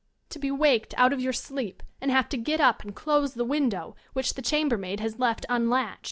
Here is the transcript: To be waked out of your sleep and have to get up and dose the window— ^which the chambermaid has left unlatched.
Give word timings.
To 0.29 0.39
be 0.39 0.49
waked 0.49 0.95
out 0.97 1.13
of 1.13 1.19
your 1.21 1.31
sleep 1.31 1.83
and 2.01 2.09
have 2.09 2.27
to 2.29 2.35
get 2.39 2.59
up 2.59 2.81
and 2.81 2.95
dose 2.95 3.33
the 3.33 3.45
window— 3.45 3.95
^which 4.15 4.33
the 4.33 4.41
chambermaid 4.41 4.99
has 4.99 5.19
left 5.19 5.45
unlatched. 5.47 5.99